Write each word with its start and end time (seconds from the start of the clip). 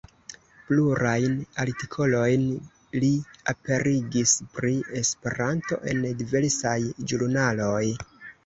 Plurajn 0.69 1.33
artikolojn 1.63 2.47
li 3.03 3.11
aperigis 3.53 4.33
pri 4.57 4.75
Esperanto 5.03 5.81
en 5.93 6.03
diversaj 6.25 6.77
ĵurnaloj. 7.13 7.87